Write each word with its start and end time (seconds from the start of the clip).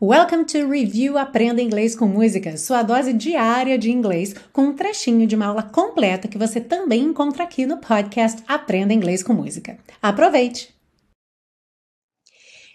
Welcome 0.00 0.44
to 0.44 0.68
Review 0.68 1.18
Aprenda 1.18 1.60
Inglês 1.60 1.96
com 1.96 2.06
Música, 2.06 2.56
sua 2.56 2.84
dose 2.84 3.12
diária 3.12 3.76
de 3.76 3.90
inglês, 3.90 4.32
com 4.52 4.66
um 4.66 4.76
trechinho 4.76 5.26
de 5.26 5.34
uma 5.34 5.46
aula 5.46 5.64
completa 5.64 6.28
que 6.28 6.38
você 6.38 6.60
também 6.60 7.02
encontra 7.02 7.42
aqui 7.42 7.66
no 7.66 7.78
podcast 7.78 8.40
Aprenda 8.46 8.94
Inglês 8.94 9.24
com 9.24 9.32
Música. 9.32 9.76
Aproveite! 10.00 10.72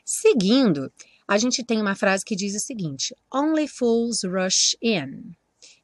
Seguindo, 0.04 0.92
a 1.26 1.38
gente 1.38 1.64
tem 1.64 1.80
uma 1.80 1.96
frase 1.96 2.26
que 2.26 2.36
diz 2.36 2.56
o 2.56 2.60
seguinte: 2.60 3.16
Only 3.34 3.70
fools 3.70 4.26
rush 4.26 4.76
in 4.82 5.34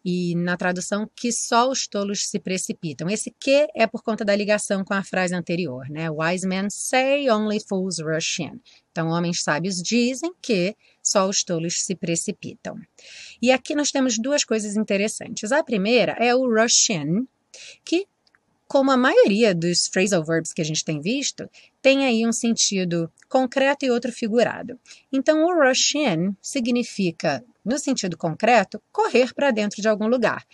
e 0.04 0.36
na 0.36 0.56
tradução 0.56 1.10
que 1.16 1.32
só 1.32 1.70
os 1.70 1.88
tolos 1.88 2.28
se 2.28 2.40
precipitam. 2.40 3.10
Esse 3.10 3.34
que 3.40 3.68
é 3.76 3.86
por 3.86 4.02
conta 4.02 4.24
da 4.24 4.36
ligação 4.36 4.84
com 4.84 4.94
a 4.94 5.04
frase 5.04 5.36
anterior, 5.36 5.90
né? 5.90 6.10
Wise 6.10 6.48
men 6.48 6.70
say 6.70 7.30
only 7.30 7.60
fools 7.60 8.00
rush 8.00 8.40
in. 8.40 8.60
Então, 8.92 9.10
homens 9.10 9.44
sábios 9.44 9.82
dizem 9.82 10.34
que 10.42 10.76
só 11.04 11.28
os 11.28 11.44
tolos 11.44 11.82
se 11.82 11.96
precipitam. 11.96 12.76
E 13.42 13.52
aqui 13.52 13.76
nós 13.76 13.92
temos 13.92 14.18
duas 14.18 14.44
coisas 14.44 14.76
interessantes. 14.76 15.52
A 15.52 15.64
primeira 15.64 16.14
é 16.20 16.34
o 16.34 16.48
rush 16.48 16.90
in, 16.90 17.28
que 17.84 18.08
como 18.70 18.92
a 18.92 18.98
maioria 18.98 19.56
dos 19.56 19.88
phrasal 19.88 20.24
verbs 20.24 20.54
que 20.54 20.62
a 20.62 20.64
gente 20.64 20.86
tem 20.86 21.02
visto, 21.02 21.50
tem 21.82 22.06
aí 22.06 22.26
um 22.26 22.32
sentido 22.32 23.12
concreto 23.28 23.84
e 23.84 23.90
outro 23.90 24.12
figurado. 24.12 24.80
Então, 25.12 25.44
o 25.44 25.60
rush 25.60 25.96
in 25.96 26.36
significa, 26.40 27.44
no 27.66 27.80
sentido 27.80 28.16
concreto, 28.16 28.80
correr 28.92 29.34
para 29.34 29.50
dentro 29.50 29.82
de 29.82 29.90
algum 29.90 30.06
lugar, 30.06 30.46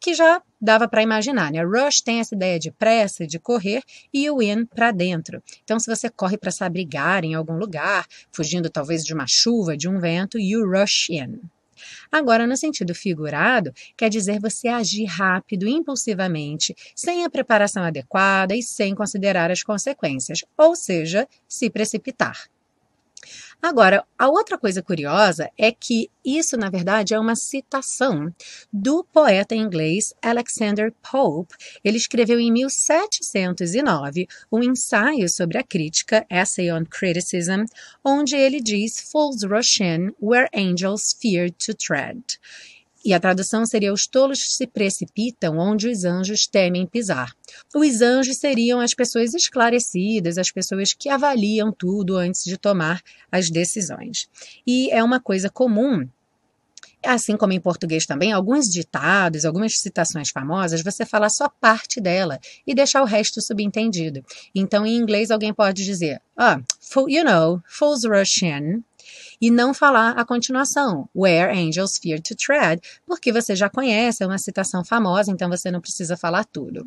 que 0.00 0.14
já 0.14 0.42
dava 0.60 0.88
para 0.88 1.04
imaginar, 1.04 1.52
né? 1.52 1.62
Rush 1.62 2.00
tem 2.00 2.18
essa 2.18 2.34
ideia 2.34 2.58
de 2.58 2.72
pressa, 2.72 3.24
de 3.24 3.38
correr, 3.38 3.84
e 4.12 4.28
o 4.28 4.42
in 4.42 4.66
para 4.66 4.90
dentro. 4.90 5.40
Então, 5.62 5.78
se 5.78 5.88
você 5.88 6.10
corre 6.10 6.36
para 6.36 6.50
se 6.50 6.64
abrigar 6.64 7.24
em 7.24 7.34
algum 7.34 7.54
lugar, 7.54 8.04
fugindo 8.32 8.68
talvez 8.68 9.04
de 9.04 9.14
uma 9.14 9.28
chuva, 9.28 9.76
de 9.76 9.88
um 9.88 10.00
vento, 10.00 10.40
you 10.40 10.68
rush 10.68 11.10
in. 11.10 11.38
Agora, 12.10 12.46
no 12.46 12.56
sentido 12.56 12.94
figurado, 12.94 13.72
quer 13.96 14.08
dizer 14.08 14.40
você 14.40 14.68
agir 14.68 15.04
rápido, 15.04 15.68
impulsivamente, 15.68 16.74
sem 16.94 17.24
a 17.24 17.30
preparação 17.30 17.82
adequada 17.82 18.54
e 18.54 18.62
sem 18.62 18.94
considerar 18.94 19.50
as 19.50 19.62
consequências, 19.62 20.44
ou 20.56 20.76
seja, 20.76 21.26
se 21.48 21.70
precipitar. 21.70 22.48
Agora, 23.62 24.04
a 24.18 24.28
outra 24.28 24.56
coisa 24.56 24.82
curiosa 24.82 25.50
é 25.56 25.70
que 25.70 26.10
isso, 26.24 26.56
na 26.56 26.70
verdade, 26.70 27.12
é 27.12 27.18
uma 27.18 27.36
citação 27.36 28.34
do 28.72 29.04
poeta 29.04 29.54
inglês 29.54 30.14
Alexander 30.22 30.92
Pope. 31.02 31.54
Ele 31.84 31.98
escreveu 31.98 32.40
em 32.40 32.50
1709 32.50 34.26
um 34.50 34.62
ensaio 34.62 35.28
sobre 35.28 35.58
a 35.58 35.62
crítica, 35.62 36.26
Essay 36.30 36.72
on 36.72 36.84
Criticism, 36.86 37.64
onde 38.02 38.34
ele 38.34 38.60
diz: 38.60 38.98
Fools 39.00 39.42
rush 39.42 39.80
in 39.80 40.12
where 40.20 40.48
angels 40.54 41.14
fear 41.20 41.50
to 41.50 41.74
tread. 41.74 42.22
E 43.04 43.14
a 43.14 43.20
tradução 43.20 43.64
seria: 43.64 43.92
Os 43.92 44.06
tolos 44.06 44.56
se 44.56 44.66
precipitam 44.66 45.58
onde 45.58 45.88
os 45.88 46.04
anjos 46.04 46.46
temem 46.46 46.86
pisar. 46.86 47.34
Os 47.74 48.02
anjos 48.02 48.38
seriam 48.38 48.80
as 48.80 48.94
pessoas 48.94 49.34
esclarecidas, 49.34 50.36
as 50.36 50.50
pessoas 50.50 50.92
que 50.92 51.08
avaliam 51.08 51.72
tudo 51.72 52.16
antes 52.16 52.44
de 52.44 52.58
tomar 52.58 53.00
as 53.32 53.50
decisões. 53.50 54.28
E 54.66 54.90
é 54.90 55.02
uma 55.02 55.20
coisa 55.20 55.48
comum 55.48 56.06
assim 57.04 57.36
como 57.36 57.52
em 57.52 57.60
português 57.60 58.06
também, 58.06 58.32
alguns 58.32 58.68
ditados, 58.68 59.44
algumas 59.44 59.78
citações 59.78 60.30
famosas, 60.30 60.82
você 60.82 61.04
fala 61.04 61.28
só 61.28 61.48
parte 61.48 62.00
dela 62.00 62.38
e 62.66 62.74
deixar 62.74 63.02
o 63.02 63.06
resto 63.06 63.40
subentendido. 63.40 64.24
Então, 64.54 64.86
em 64.86 64.96
inglês, 64.96 65.30
alguém 65.30 65.52
pode 65.52 65.84
dizer, 65.84 66.20
ah, 66.36 66.60
you 67.08 67.24
know, 67.24 67.60
fools 67.66 68.04
rush 68.04 68.42
in, 68.42 68.82
e 69.40 69.50
não 69.50 69.72
falar 69.72 70.10
a 70.12 70.24
continuação, 70.24 71.08
Where 71.14 71.50
Angels 71.50 71.98
Fear 71.98 72.20
to 72.20 72.34
Tread, 72.36 72.80
porque 73.06 73.32
você 73.32 73.56
já 73.56 73.68
conhece, 73.70 74.22
é 74.22 74.26
uma 74.26 74.38
citação 74.38 74.84
famosa, 74.84 75.30
então 75.30 75.48
você 75.48 75.70
não 75.70 75.80
precisa 75.80 76.16
falar 76.16 76.44
tudo. 76.44 76.86